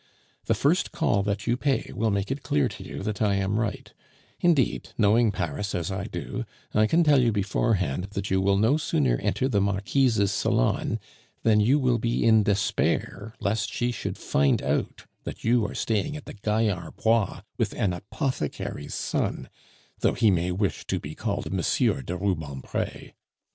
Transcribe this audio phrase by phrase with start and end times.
[0.45, 3.59] The first call that you pay will make it clear to you that I am
[3.59, 3.93] right;
[4.39, 6.43] indeed, knowing Paris as I do,
[6.73, 10.99] I can tell you beforehand that you will no sooner enter the Marquise's salon
[11.43, 16.17] than you will be in despair lest she should find out that you are staying
[16.17, 19.49] at the Gaillard Bois with an apothecary's son,
[19.99, 21.57] though he may wish to be called M.
[22.03, 23.13] de Rubempre.